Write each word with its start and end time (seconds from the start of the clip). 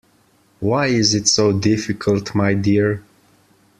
Why 0.61 0.87
is 0.87 1.13
it 1.13 1.27
so 1.27 1.51
difficult, 1.53 2.33
my 2.33 2.55
dear? 2.55 3.03